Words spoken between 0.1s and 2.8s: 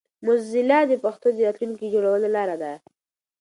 موزیلا د پښتو د راتلونکي جوړولو لاره ده.